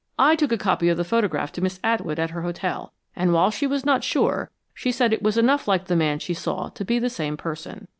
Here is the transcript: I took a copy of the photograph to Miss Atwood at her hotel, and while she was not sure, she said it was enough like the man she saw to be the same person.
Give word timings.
I 0.17 0.35
took 0.35 0.51
a 0.51 0.57
copy 0.57 0.89
of 0.89 0.97
the 0.97 1.03
photograph 1.03 1.51
to 1.51 1.61
Miss 1.61 1.79
Atwood 1.83 2.17
at 2.17 2.31
her 2.31 2.41
hotel, 2.41 2.91
and 3.15 3.33
while 3.33 3.51
she 3.51 3.67
was 3.67 3.85
not 3.85 4.03
sure, 4.03 4.49
she 4.73 4.91
said 4.91 5.13
it 5.13 5.21
was 5.21 5.37
enough 5.37 5.67
like 5.67 5.85
the 5.85 5.95
man 5.95 6.17
she 6.17 6.33
saw 6.33 6.69
to 6.69 6.83
be 6.83 6.97
the 6.97 7.07
same 7.07 7.37
person. 7.37 7.87